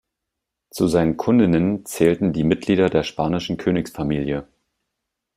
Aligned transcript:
Zu 0.71 0.87
seinen 0.87 1.15
Kundinnen 1.15 1.85
zählten 1.85 2.33
die 2.33 2.43
Mitglieder 2.43 2.89
der 2.89 3.03
spanischen 3.03 3.57
Königsfamilie. 3.57 4.47